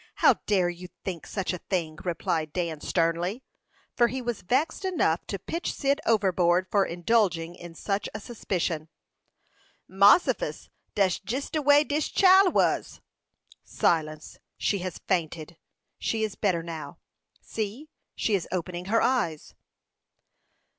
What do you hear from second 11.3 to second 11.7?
de